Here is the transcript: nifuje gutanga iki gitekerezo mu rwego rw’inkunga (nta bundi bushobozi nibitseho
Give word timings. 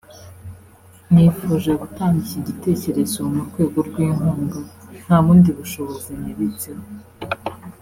nifuje 1.13 1.71
gutanga 1.81 2.17
iki 2.23 2.39
gitekerezo 2.47 3.17
mu 3.33 3.41
rwego 3.49 3.77
rw’inkunga 3.87 4.59
(nta 5.03 5.17
bundi 5.23 5.49
bushobozi 5.59 6.11
nibitseho 6.21 6.85